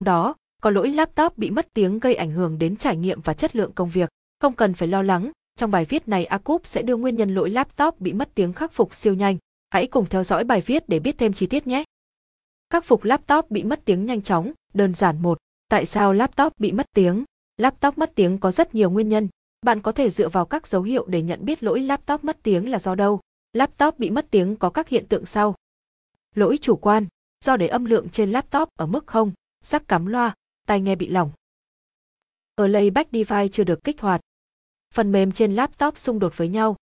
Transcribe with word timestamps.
đó, 0.00 0.34
có 0.62 0.70
lỗi 0.70 0.90
laptop 0.90 1.38
bị 1.38 1.50
mất 1.50 1.68
tiếng 1.74 1.98
gây 1.98 2.14
ảnh 2.14 2.30
hưởng 2.30 2.58
đến 2.58 2.76
trải 2.76 2.96
nghiệm 2.96 3.20
và 3.20 3.34
chất 3.34 3.56
lượng 3.56 3.72
công 3.72 3.88
việc. 3.88 4.08
Không 4.40 4.52
cần 4.52 4.74
phải 4.74 4.88
lo 4.88 5.02
lắng, 5.02 5.30
trong 5.56 5.70
bài 5.70 5.84
viết 5.84 6.08
này 6.08 6.24
Acup 6.24 6.66
sẽ 6.66 6.82
đưa 6.82 6.96
nguyên 6.96 7.16
nhân 7.16 7.34
lỗi 7.34 7.50
laptop 7.50 8.00
bị 8.00 8.12
mất 8.12 8.28
tiếng 8.34 8.52
khắc 8.52 8.72
phục 8.72 8.94
siêu 8.94 9.14
nhanh. 9.14 9.36
Hãy 9.70 9.86
cùng 9.86 10.06
theo 10.06 10.24
dõi 10.24 10.44
bài 10.44 10.60
viết 10.60 10.88
để 10.88 10.98
biết 10.98 11.18
thêm 11.18 11.32
chi 11.32 11.46
tiết 11.46 11.66
nhé. 11.66 11.84
Khắc 12.70 12.84
phục 12.84 13.04
laptop 13.04 13.50
bị 13.50 13.62
mất 13.64 13.80
tiếng 13.84 14.06
nhanh 14.06 14.22
chóng, 14.22 14.52
đơn 14.74 14.94
giản 14.94 15.22
một. 15.22 15.38
Tại 15.68 15.86
sao 15.86 16.12
laptop 16.12 16.52
bị 16.58 16.72
mất 16.72 16.86
tiếng? 16.94 17.24
Laptop 17.56 17.98
mất 17.98 18.12
tiếng 18.14 18.38
có 18.38 18.50
rất 18.50 18.74
nhiều 18.74 18.90
nguyên 18.90 19.08
nhân. 19.08 19.28
Bạn 19.66 19.80
có 19.80 19.92
thể 19.92 20.10
dựa 20.10 20.28
vào 20.28 20.46
các 20.46 20.66
dấu 20.66 20.82
hiệu 20.82 21.06
để 21.06 21.22
nhận 21.22 21.44
biết 21.44 21.62
lỗi 21.62 21.80
laptop 21.80 22.24
mất 22.24 22.38
tiếng 22.42 22.70
là 22.70 22.78
do 22.78 22.94
đâu. 22.94 23.20
Laptop 23.52 23.98
bị 23.98 24.10
mất 24.10 24.26
tiếng 24.30 24.56
có 24.56 24.70
các 24.70 24.88
hiện 24.88 25.06
tượng 25.06 25.26
sau. 25.26 25.54
Lỗi 26.34 26.58
chủ 26.60 26.76
quan, 26.76 27.06
do 27.44 27.56
để 27.56 27.68
âm 27.68 27.84
lượng 27.84 28.08
trên 28.08 28.30
laptop 28.30 28.68
ở 28.78 28.86
mức 28.86 29.06
không 29.06 29.32
sắc 29.62 29.88
cắm 29.88 30.06
loa, 30.06 30.34
tai 30.66 30.80
nghe 30.80 30.96
bị 30.96 31.08
lỏng. 31.08 31.30
Ở 32.54 32.66
layback 32.66 33.10
device 33.12 33.48
chưa 33.48 33.64
được 33.64 33.84
kích 33.84 34.00
hoạt. 34.00 34.20
Phần 34.94 35.12
mềm 35.12 35.32
trên 35.32 35.54
laptop 35.54 35.98
xung 35.98 36.18
đột 36.18 36.36
với 36.36 36.48
nhau. 36.48 36.76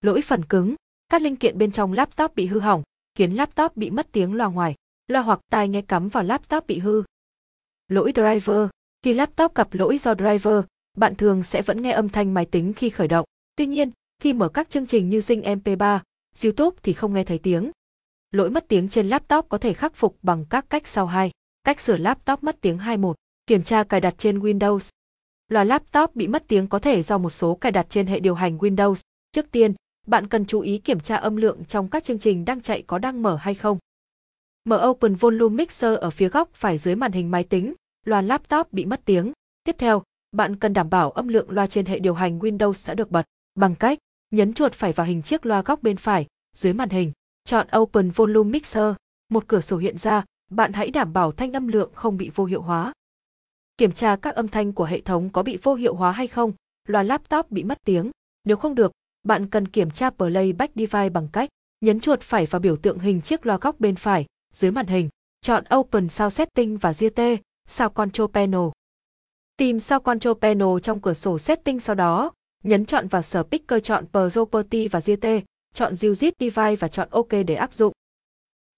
Lỗi 0.00 0.22
phần 0.22 0.44
cứng, 0.44 0.74
các 1.08 1.22
linh 1.22 1.36
kiện 1.36 1.58
bên 1.58 1.72
trong 1.72 1.92
laptop 1.92 2.34
bị 2.34 2.46
hư 2.46 2.60
hỏng, 2.60 2.82
khiến 3.14 3.32
laptop 3.32 3.76
bị 3.76 3.90
mất 3.90 4.08
tiếng 4.12 4.34
loa 4.34 4.48
ngoài, 4.48 4.74
loa 5.06 5.22
hoặc 5.22 5.40
tai 5.50 5.68
nghe 5.68 5.82
cắm 5.82 6.08
vào 6.08 6.24
laptop 6.24 6.66
bị 6.66 6.78
hư. 6.78 7.02
Lỗi 7.88 8.12
driver, 8.14 8.68
khi 9.02 9.14
laptop 9.14 9.54
gặp 9.54 9.68
lỗi 9.74 9.98
do 9.98 10.14
driver, 10.14 10.64
bạn 10.96 11.14
thường 11.14 11.42
sẽ 11.42 11.62
vẫn 11.62 11.82
nghe 11.82 11.90
âm 11.90 12.08
thanh 12.08 12.34
máy 12.34 12.46
tính 12.46 12.72
khi 12.72 12.90
khởi 12.90 13.08
động. 13.08 13.26
Tuy 13.56 13.66
nhiên, 13.66 13.90
khi 14.22 14.32
mở 14.32 14.48
các 14.48 14.70
chương 14.70 14.86
trình 14.86 15.08
như 15.08 15.18
Zing 15.18 15.42
MP3, 15.42 16.00
YouTube 16.42 16.76
thì 16.82 16.92
không 16.92 17.14
nghe 17.14 17.24
thấy 17.24 17.38
tiếng. 17.38 17.70
Lỗi 18.30 18.50
mất 18.50 18.64
tiếng 18.68 18.88
trên 18.88 19.08
laptop 19.08 19.46
có 19.48 19.58
thể 19.58 19.74
khắc 19.74 19.94
phục 19.94 20.18
bằng 20.22 20.44
các 20.50 20.70
cách 20.70 20.86
sau 20.86 21.06
hai. 21.06 21.30
Cách 21.68 21.80
sửa 21.80 21.96
laptop 21.96 22.44
mất 22.44 22.60
tiếng 22.60 22.78
21. 22.78 23.16
Kiểm 23.46 23.62
tra 23.62 23.84
cài 23.84 24.00
đặt 24.00 24.14
trên 24.18 24.38
Windows. 24.38 24.88
Loa 25.48 25.64
laptop 25.64 26.16
bị 26.16 26.28
mất 26.28 26.44
tiếng 26.48 26.66
có 26.66 26.78
thể 26.78 27.02
do 27.02 27.18
một 27.18 27.30
số 27.30 27.54
cài 27.54 27.72
đặt 27.72 27.86
trên 27.90 28.06
hệ 28.06 28.20
điều 28.20 28.34
hành 28.34 28.58
Windows. 28.58 28.94
Trước 29.32 29.50
tiên, 29.50 29.74
bạn 30.06 30.26
cần 30.26 30.46
chú 30.46 30.60
ý 30.60 30.78
kiểm 30.78 31.00
tra 31.00 31.16
âm 31.16 31.36
lượng 31.36 31.64
trong 31.64 31.88
các 31.88 32.04
chương 32.04 32.18
trình 32.18 32.44
đang 32.44 32.60
chạy 32.60 32.82
có 32.82 32.98
đang 32.98 33.22
mở 33.22 33.36
hay 33.36 33.54
không. 33.54 33.78
Mở 34.64 34.86
Open 34.88 35.14
Volume 35.14 35.54
Mixer 35.54 35.98
ở 35.98 36.10
phía 36.10 36.28
góc 36.28 36.50
phải 36.52 36.78
dưới 36.78 36.94
màn 36.94 37.12
hình 37.12 37.30
máy 37.30 37.44
tính, 37.44 37.74
loa 38.06 38.20
laptop 38.20 38.72
bị 38.72 38.84
mất 38.84 39.00
tiếng. 39.04 39.32
Tiếp 39.64 39.76
theo, 39.78 40.02
bạn 40.32 40.56
cần 40.56 40.72
đảm 40.72 40.90
bảo 40.90 41.10
âm 41.10 41.28
lượng 41.28 41.50
loa 41.50 41.66
trên 41.66 41.86
hệ 41.86 41.98
điều 41.98 42.14
hành 42.14 42.38
Windows 42.38 42.88
đã 42.88 42.94
được 42.94 43.10
bật 43.10 43.26
bằng 43.54 43.74
cách 43.74 43.98
nhấn 44.30 44.52
chuột 44.52 44.72
phải 44.72 44.92
vào 44.92 45.06
hình 45.06 45.22
chiếc 45.22 45.46
loa 45.46 45.62
góc 45.62 45.82
bên 45.82 45.96
phải 45.96 46.26
dưới 46.56 46.72
màn 46.72 46.90
hình, 46.90 47.12
chọn 47.44 47.66
Open 47.78 48.10
Volume 48.10 48.50
Mixer, 48.50 48.94
một 49.28 49.44
cửa 49.48 49.60
sổ 49.60 49.76
hiện 49.76 49.98
ra, 49.98 50.24
bạn 50.48 50.72
hãy 50.72 50.90
đảm 50.90 51.12
bảo 51.12 51.32
thanh 51.32 51.52
âm 51.52 51.68
lượng 51.68 51.90
không 51.94 52.16
bị 52.16 52.30
vô 52.34 52.44
hiệu 52.44 52.62
hóa. 52.62 52.92
Kiểm 53.76 53.92
tra 53.92 54.16
các 54.16 54.34
âm 54.34 54.48
thanh 54.48 54.72
của 54.72 54.84
hệ 54.84 55.00
thống 55.00 55.30
có 55.30 55.42
bị 55.42 55.58
vô 55.62 55.74
hiệu 55.74 55.94
hóa 55.94 56.12
hay 56.12 56.26
không, 56.26 56.52
loa 56.88 57.02
laptop 57.02 57.50
bị 57.50 57.64
mất 57.64 57.78
tiếng. 57.84 58.10
Nếu 58.44 58.56
không 58.56 58.74
được, 58.74 58.92
bạn 59.22 59.46
cần 59.46 59.68
kiểm 59.68 59.90
tra 59.90 60.10
Playback 60.10 60.74
Device 60.74 61.08
bằng 61.08 61.28
cách 61.32 61.48
nhấn 61.80 62.00
chuột 62.00 62.20
phải 62.20 62.46
vào 62.46 62.60
biểu 62.60 62.76
tượng 62.76 62.98
hình 62.98 63.20
chiếc 63.20 63.46
loa 63.46 63.58
góc 63.60 63.80
bên 63.80 63.96
phải 63.96 64.26
dưới 64.52 64.70
màn 64.70 64.86
hình, 64.86 65.08
chọn 65.40 65.64
Open 65.74 66.08
Sound 66.08 66.34
Setting 66.34 66.76
và 66.76 66.92
GT, 66.92 67.20
Sound 67.68 67.92
Control 67.94 68.30
Panel. 68.32 68.68
Tìm 69.56 69.78
Sound 69.78 70.02
Control 70.02 70.36
Panel 70.40 70.78
trong 70.82 71.00
cửa 71.00 71.14
sổ 71.14 71.38
Setting 71.38 71.80
sau 71.80 71.94
đó, 71.94 72.32
nhấn 72.64 72.86
chọn 72.86 73.08
vào 73.08 73.22
Speaker 73.22 73.82
chọn 73.82 74.04
Property 74.12 74.88
và 74.88 75.00
GT, 75.00 75.26
chọn 75.74 75.92
Music 76.02 76.34
Device 76.40 76.76
và 76.76 76.88
chọn 76.88 77.08
OK 77.10 77.28
để 77.46 77.54
áp 77.54 77.74
dụng. 77.74 77.92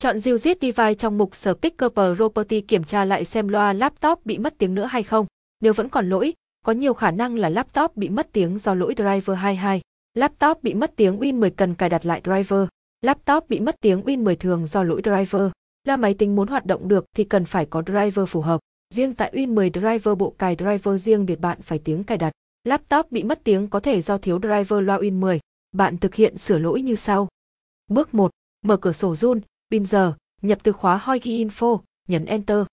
Chọn 0.02 0.16
Zilzit 0.16 0.56
Device 0.60 0.94
trong 0.94 1.18
mục 1.18 1.34
Speaker 1.34 1.90
Property 2.16 2.60
kiểm 2.60 2.84
tra 2.84 3.04
lại 3.04 3.24
xem 3.24 3.48
loa 3.48 3.72
laptop 3.72 4.26
bị 4.26 4.38
mất 4.38 4.54
tiếng 4.58 4.74
nữa 4.74 4.84
hay 4.84 5.02
không. 5.02 5.26
Nếu 5.60 5.72
vẫn 5.72 5.88
còn 5.88 6.08
lỗi, 6.08 6.32
có 6.64 6.72
nhiều 6.72 6.94
khả 6.94 7.10
năng 7.10 7.36
là 7.36 7.48
laptop 7.48 7.96
bị 7.96 8.08
mất 8.08 8.28
tiếng 8.32 8.58
do 8.58 8.74
lỗi 8.74 8.94
driver 8.96 9.38
22. 9.38 9.80
Laptop 10.14 10.62
bị 10.62 10.74
mất 10.74 10.92
tiếng 10.96 11.20
Win 11.20 11.34
10 11.34 11.50
cần 11.50 11.74
cài 11.74 11.88
đặt 11.88 12.06
lại 12.06 12.20
driver. 12.24 12.68
Laptop 13.02 13.48
bị 13.48 13.60
mất 13.60 13.76
tiếng 13.80 14.02
Win 14.02 14.22
10 14.22 14.36
thường 14.36 14.66
do 14.66 14.82
lỗi 14.82 15.00
driver. 15.04 15.50
Là 15.84 15.96
máy 15.96 16.14
tính 16.14 16.36
muốn 16.36 16.48
hoạt 16.48 16.66
động 16.66 16.88
được 16.88 17.04
thì 17.16 17.24
cần 17.24 17.44
phải 17.44 17.66
có 17.66 17.82
driver 17.82 18.28
phù 18.28 18.40
hợp. 18.40 18.60
Riêng 18.94 19.14
tại 19.14 19.32
Win 19.34 19.54
10 19.54 19.70
driver 19.70 20.18
bộ 20.18 20.34
cài 20.38 20.56
driver 20.56 21.02
riêng 21.04 21.26
biệt 21.26 21.40
bạn 21.40 21.62
phải 21.62 21.78
tiếng 21.78 22.04
cài 22.04 22.18
đặt. 22.18 22.32
Laptop 22.64 23.12
bị 23.12 23.22
mất 23.22 23.40
tiếng 23.44 23.68
có 23.68 23.80
thể 23.80 24.00
do 24.00 24.18
thiếu 24.18 24.38
driver 24.38 24.84
loa 24.84 24.98
Win 24.98 25.20
10. 25.20 25.40
Bạn 25.72 25.98
thực 25.98 26.14
hiện 26.14 26.38
sửa 26.38 26.58
lỗi 26.58 26.82
như 26.82 26.94
sau. 26.94 27.28
Bước 27.88 28.14
1. 28.14 28.30
Mở 28.64 28.76
cửa 28.76 28.92
sổ 28.92 29.14
Pin 29.70 29.84
giờ, 29.84 30.14
nhập 30.42 30.58
từ 30.62 30.72
khóa 30.72 30.96
Hoigi 30.96 31.44
Info, 31.44 31.78
nhấn 32.08 32.24
Enter. 32.24 32.66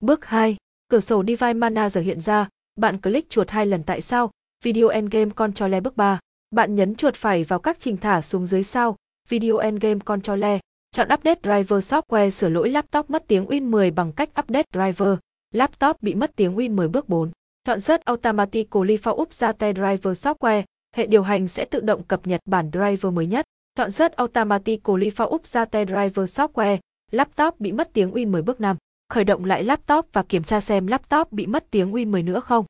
Bước 0.00 0.24
2. 0.24 0.56
Cửa 0.88 1.00
sổ 1.00 1.22
Device 1.22 1.52
Manager 1.52 2.04
hiện 2.04 2.20
ra, 2.20 2.48
bạn 2.76 3.00
click 3.00 3.30
chuột 3.30 3.50
hai 3.50 3.66
lần 3.66 3.82
tại 3.82 4.00
sao, 4.00 4.30
Video 4.64 4.88
Endgame 4.88 5.30
Controller 5.30 5.82
bước 5.82 5.96
3. 5.96 6.18
Bạn 6.50 6.74
nhấn 6.74 6.94
chuột 6.94 7.14
phải 7.14 7.44
vào 7.44 7.58
các 7.58 7.76
trình 7.80 7.96
thả 7.96 8.20
xuống 8.20 8.46
dưới 8.46 8.62
sau, 8.62 8.96
Video 9.28 9.56
Endgame 9.56 10.00
Controller, 10.04 10.60
chọn 10.90 11.08
Update 11.14 11.40
Driver 11.42 11.92
Software 11.92 12.30
sửa 12.30 12.48
lỗi 12.48 12.70
laptop 12.70 13.10
mất 13.10 13.24
tiếng 13.26 13.46
Win 13.46 13.70
10 13.70 13.90
bằng 13.90 14.12
cách 14.12 14.28
Update 14.40 14.66
Driver. 14.72 15.18
Laptop 15.54 16.02
bị 16.02 16.14
mất 16.14 16.36
tiếng 16.36 16.56
Win 16.56 16.74
10 16.74 16.88
bước 16.88 17.08
4. 17.08 17.30
Chọn 17.64 17.80
Search 17.80 18.04
Automatically 18.04 18.96
for 18.96 19.22
Update 19.22 19.72
Driver 19.72 20.26
Software, 20.26 20.62
hệ 20.96 21.06
điều 21.06 21.22
hành 21.22 21.48
sẽ 21.48 21.64
tự 21.64 21.80
động 21.80 22.02
cập 22.02 22.26
nhật 22.26 22.40
bản 22.46 22.70
driver 22.72 23.12
mới 23.12 23.26
nhất. 23.26 23.46
Chọn 23.78 23.90
Search 23.90 24.16
Automatically 24.16 25.10
for 25.10 25.34
Update 25.34 25.84
Driver 25.84 26.40
Software, 26.40 26.78
laptop 27.12 27.60
bị 27.60 27.72
mất 27.72 27.90
tiếng 27.92 28.10
Win 28.10 28.30
10 28.30 28.42
bước 28.42 28.60
5. 28.60 28.76
Khởi 29.08 29.24
động 29.24 29.44
lại 29.44 29.64
laptop 29.64 30.06
và 30.12 30.22
kiểm 30.22 30.44
tra 30.44 30.60
xem 30.60 30.86
laptop 30.86 31.32
bị 31.32 31.46
mất 31.46 31.64
tiếng 31.70 31.92
Win 31.92 32.10
10 32.10 32.22
nữa 32.22 32.40
không. 32.40 32.64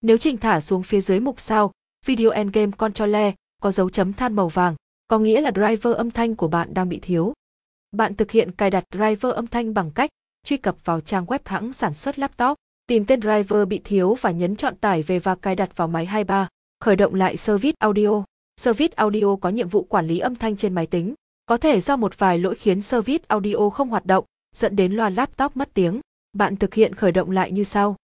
Nếu 0.00 0.18
trình 0.18 0.36
thả 0.36 0.60
xuống 0.60 0.82
phía 0.82 1.00
dưới 1.00 1.20
mục 1.20 1.40
sau, 1.40 1.70
Video 2.06 2.30
Endgame 2.30 2.72
Controller, 2.76 3.34
có 3.62 3.70
dấu 3.70 3.90
chấm 3.90 4.12
than 4.12 4.36
màu 4.36 4.48
vàng, 4.48 4.74
có 5.08 5.18
nghĩa 5.18 5.40
là 5.40 5.50
driver 5.54 5.96
âm 5.96 6.10
thanh 6.10 6.36
của 6.36 6.48
bạn 6.48 6.74
đang 6.74 6.88
bị 6.88 6.98
thiếu. 7.02 7.32
Bạn 7.92 8.14
thực 8.14 8.30
hiện 8.30 8.52
cài 8.52 8.70
đặt 8.70 8.84
driver 8.92 9.34
âm 9.34 9.46
thanh 9.46 9.74
bằng 9.74 9.90
cách 9.90 10.10
truy 10.46 10.56
cập 10.56 10.76
vào 10.84 11.00
trang 11.00 11.24
web 11.24 11.38
hãng 11.44 11.72
sản 11.72 11.94
xuất 11.94 12.18
laptop, 12.18 12.56
tìm 12.86 13.04
tên 13.04 13.20
driver 13.20 13.68
bị 13.68 13.80
thiếu 13.84 14.16
và 14.20 14.30
nhấn 14.30 14.56
chọn 14.56 14.76
tải 14.76 15.02
về 15.02 15.18
và 15.18 15.34
cài 15.34 15.56
đặt 15.56 15.76
vào 15.76 15.88
máy 15.88 16.06
23. 16.06 16.48
Khởi 16.80 16.96
động 16.96 17.14
lại 17.14 17.36
Service 17.36 17.74
Audio. 17.78 18.24
Service 18.60 18.94
Audio 18.96 19.36
có 19.36 19.48
nhiệm 19.48 19.68
vụ 19.68 19.82
quản 19.82 20.06
lý 20.06 20.18
âm 20.18 20.36
thanh 20.36 20.56
trên 20.56 20.74
máy 20.74 20.86
tính. 20.86 21.14
Có 21.46 21.56
thể 21.56 21.80
do 21.80 21.96
một 21.96 22.18
vài 22.18 22.38
lỗi 22.38 22.54
khiến 22.54 22.82
Service 22.82 23.24
Audio 23.28 23.70
không 23.70 23.88
hoạt 23.88 24.06
động, 24.06 24.24
dẫn 24.56 24.76
đến 24.76 24.92
loa 24.92 25.10
laptop 25.10 25.56
mất 25.56 25.70
tiếng. 25.74 26.00
Bạn 26.32 26.56
thực 26.56 26.74
hiện 26.74 26.94
khởi 26.94 27.12
động 27.12 27.30
lại 27.30 27.52
như 27.52 27.64
sau. 27.64 27.96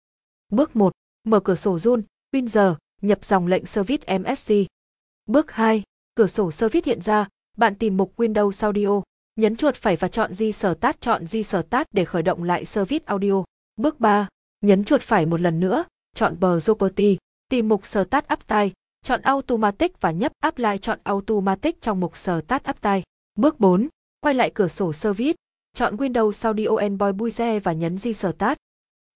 Bước 0.49 0.75
1. 0.75 0.93
Mở 1.23 1.39
cửa 1.39 1.55
sổ 1.55 1.79
run, 1.79 2.03
Windows, 2.31 2.75
nhập 3.01 3.25
dòng 3.25 3.47
lệnh 3.47 3.65
Service 3.65 4.17
MSC. 4.17 4.53
Bước 5.25 5.51
2. 5.51 5.83
Cửa 6.15 6.27
sổ 6.27 6.51
Service 6.51 6.91
hiện 6.91 7.01
ra, 7.01 7.27
bạn 7.57 7.75
tìm 7.75 7.97
mục 7.97 8.13
Windows 8.17 8.63
Audio, 8.63 9.01
nhấn 9.35 9.55
chuột 9.55 9.75
phải 9.75 9.95
và 9.95 10.07
chọn 10.07 10.33
Di 10.33 10.51
Sở 10.51 10.73
Tát 10.73 11.01
chọn 11.01 11.27
Di 11.27 11.43
Sở 11.43 11.61
Tát 11.61 11.87
để 11.93 12.05
khởi 12.05 12.23
động 12.23 12.43
lại 12.43 12.65
Service 12.65 13.05
Audio. 13.05 13.43
Bước 13.75 13.99
3. 13.99 14.27
Nhấn 14.61 14.83
chuột 14.83 15.01
phải 15.01 15.25
một 15.25 15.41
lần 15.41 15.59
nữa, 15.59 15.83
chọn 16.15 16.37
Property, 16.39 17.17
tìm 17.49 17.69
mục 17.69 17.85
Start 17.85 18.33
Uptime, 18.33 18.69
chọn 19.05 19.21
Automatic 19.21 20.01
và 20.01 20.11
nhấp 20.11 20.31
Apply 20.39 20.77
chọn 20.81 20.99
Automatic 21.03 21.81
trong 21.81 21.99
mục 21.99 22.17
Start 22.17 22.63
Tay. 22.81 23.03
Bước 23.35 23.59
4. 23.59 23.87
Quay 24.21 24.33
lại 24.33 24.51
cửa 24.55 24.67
sổ 24.67 24.93
Service, 24.93 25.33
chọn 25.73 25.95
Windows 25.95 26.47
Audio 26.47 26.75
Envoy 26.75 27.11
Buize 27.11 27.59
và 27.59 27.73
nhấn 27.73 27.97
Di 27.97 28.13
Start. 28.13 28.57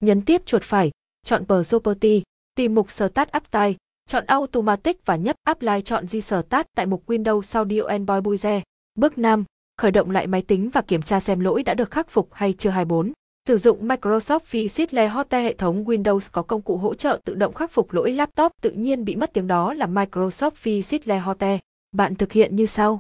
Nhấn 0.04 0.22
tiếp 0.22 0.46
chuột 0.46 0.64
phải, 0.64 0.92
chọn 1.26 1.46
Property, 1.46 2.24
tìm 2.56 2.76
mục 2.76 2.92
Start 2.92 3.30
Tay, 3.52 3.76
chọn 4.08 4.26
Automatic 4.26 5.06
và 5.06 5.16
nhấp 5.16 5.36
Apply 5.44 5.82
chọn 5.86 6.08
Di 6.08 6.22
Start 6.22 6.68
tại 6.76 6.86
mục 6.86 7.04
Windows 7.08 7.60
Audio 7.60 7.82
Envoy 7.82 8.20
Buize. 8.20 8.62
Bước 8.96 9.18
5. 9.18 9.46
Khởi 9.78 9.92
động 9.92 10.12
lại 10.12 10.28
máy 10.28 10.42
tính 10.42 10.70
và 10.70 10.82
kiểm 10.82 11.02
tra 11.02 11.20
xem 11.20 11.40
lỗi 11.40 11.64
đã 11.64 11.74
được 11.74 11.92
khắc 11.92 12.10
phục 12.10 12.30
hay 12.34 12.54
chưa 12.54 12.70
24. 12.70 13.12
Sử 13.48 13.58
dụng 13.58 13.88
Microsoft 13.88 14.40
Visile 14.52 15.08
Hotte 15.08 15.42
hệ 15.42 15.54
thống 15.54 15.86
Windows 15.86 16.30
có 16.32 16.42
công 16.42 16.62
cụ 16.62 16.78
hỗ 16.78 16.96
trợ 16.96 17.20
tự 17.26 17.36
động 17.36 17.54
khắc 17.54 17.72
phục 17.72 17.94
lỗi 17.94 18.12
laptop 18.12 18.52
tự 18.62 18.72
nhiên 18.72 19.06
bị 19.06 19.16
mất 19.16 19.34
tiếng 19.34 19.48
đó 19.48 19.74
là 19.74 19.88
Microsoft 19.88 20.52
Visile 20.64 21.20
Hotte. 21.20 21.60
Bạn 21.92 22.16
thực 22.16 22.32
hiện 22.32 22.56
như 22.56 22.66
sau. 22.66 23.00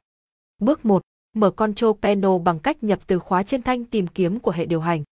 Bước 0.61 0.85
1. 0.85 1.01
Mở 1.35 1.51
Control 1.51 1.91
Panel 2.01 2.31
bằng 2.43 2.59
cách 2.59 2.83
nhập 2.83 2.99
từ 3.07 3.19
khóa 3.19 3.43
trên 3.43 3.61
thanh 3.61 3.85
tìm 3.85 4.07
kiếm 4.07 4.39
của 4.39 4.51
hệ 4.51 4.65
điều 4.65 4.79
hành. 4.79 5.03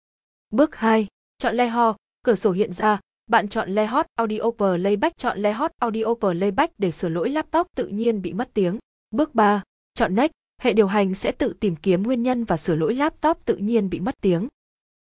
Bước 0.51 0.77
2. 0.77 1.07
Chọn 1.39 1.55
Leho, 1.55 1.97
cửa 2.23 2.35
sổ 2.35 2.53
hiện 2.53 2.73
ra, 2.73 3.01
bạn 3.31 3.49
chọn 3.49 3.71
Lehot 3.71 4.07
Audio 4.15 4.51
Playback 4.59 5.19
chọn 5.19 5.39
Lehot 5.39 5.71
Audio 5.79 6.15
Playback 6.21 6.75
để 6.79 6.91
sửa 6.91 7.09
lỗi 7.09 7.31
laptop 7.31 7.67
tự 7.75 7.87
nhiên 7.87 8.23
bị 8.23 8.33
mất 8.33 8.51
tiếng. 8.55 8.79
Bước 9.11 9.35
3. 9.35 9.63
Chọn 9.95 10.15
Next, 10.15 10.33
hệ 10.63 10.73
điều 10.73 10.87
hành 10.87 11.15
sẽ 11.15 11.33
tự 11.33 11.55
tìm 11.61 11.77
kiếm 11.77 12.03
nguyên 12.03 12.23
nhân 12.23 12.45
và 12.45 12.57
sửa 12.57 12.75
lỗi 12.75 12.95
laptop 12.95 13.39
tự 13.45 13.57
nhiên 13.57 13.91
bị 13.91 14.01
mất 14.01 14.15
tiếng. 14.21 14.49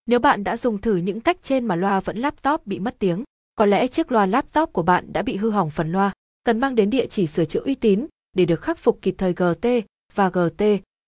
Nếu 0.06 0.18
bạn 0.18 0.44
đã 0.44 0.56
dùng 0.56 0.80
thử 0.80 0.96
những 0.96 1.20
cách 1.20 1.36
trên 1.42 1.64
mà 1.64 1.76
loa 1.76 2.00
vẫn 2.00 2.16
laptop 2.16 2.66
bị 2.66 2.78
mất 2.78 2.98
tiếng, 2.98 3.24
có 3.54 3.66
lẽ 3.66 3.86
chiếc 3.86 4.12
loa 4.12 4.26
laptop 4.26 4.72
của 4.72 4.82
bạn 4.82 5.12
đã 5.12 5.22
bị 5.22 5.36
hư 5.36 5.50
hỏng 5.50 5.70
phần 5.70 5.92
loa, 5.92 6.12
cần 6.44 6.60
mang 6.60 6.74
đến 6.74 6.90
địa 6.90 7.06
chỉ 7.06 7.26
sửa 7.26 7.44
chữa 7.44 7.60
uy 7.64 7.74
tín 7.74 8.06
để 8.36 8.44
được 8.44 8.62
khắc 8.62 8.78
phục 8.78 8.98
kịp 9.02 9.14
thời 9.18 9.32
GT 9.32 9.68
và 10.14 10.28
GT 10.28 10.62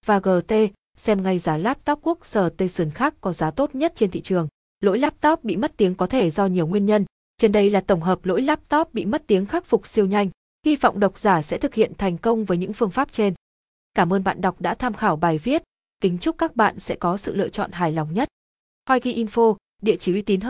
và 0.06 0.18
GT 0.18 0.54
xem 0.96 1.22
ngay 1.22 1.38
giá 1.38 1.56
laptop 1.56 1.98
quốc 2.02 2.26
sở 2.26 2.50
Station 2.58 2.90
khác 2.90 3.14
có 3.20 3.32
giá 3.32 3.50
tốt 3.50 3.74
nhất 3.74 3.92
trên 3.94 4.10
thị 4.10 4.20
trường. 4.20 4.48
Lỗi 4.80 4.98
laptop 4.98 5.44
bị 5.44 5.56
mất 5.56 5.76
tiếng 5.76 5.94
có 5.94 6.06
thể 6.06 6.30
do 6.30 6.46
nhiều 6.46 6.66
nguyên 6.66 6.86
nhân. 6.86 7.04
Trên 7.36 7.52
đây 7.52 7.70
là 7.70 7.80
tổng 7.80 8.00
hợp 8.00 8.24
lỗi 8.26 8.42
laptop 8.42 8.94
bị 8.94 9.04
mất 9.04 9.22
tiếng 9.26 9.46
khắc 9.46 9.66
phục 9.66 9.86
siêu 9.86 10.06
nhanh. 10.06 10.30
Hy 10.66 10.76
vọng 10.76 11.00
độc 11.00 11.18
giả 11.18 11.42
sẽ 11.42 11.58
thực 11.58 11.74
hiện 11.74 11.92
thành 11.98 12.18
công 12.18 12.44
với 12.44 12.58
những 12.58 12.72
phương 12.72 12.90
pháp 12.90 13.12
trên. 13.12 13.34
Cảm 13.94 14.12
ơn 14.12 14.24
bạn 14.24 14.40
đọc 14.40 14.60
đã 14.60 14.74
tham 14.74 14.94
khảo 14.94 15.16
bài 15.16 15.38
viết. 15.38 15.62
Kính 16.00 16.18
chúc 16.18 16.38
các 16.38 16.56
bạn 16.56 16.78
sẽ 16.78 16.96
có 16.96 17.16
sự 17.16 17.34
lựa 17.34 17.48
chọn 17.48 17.72
hài 17.72 17.92
lòng 17.92 18.14
nhất. 18.14 18.28
Hoi 18.88 19.00
Info, 19.00 19.56
địa 19.82 19.96
chỉ 19.96 20.12
uy 20.12 20.22
tín 20.22 20.40
hơn. 20.40 20.44